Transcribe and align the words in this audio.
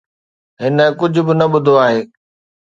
هن 0.61 0.77
ڪجهه 0.99 1.23
به 1.27 1.33
نه 1.39 1.45
ٻڌو 1.51 1.73
آهي. 1.85 2.01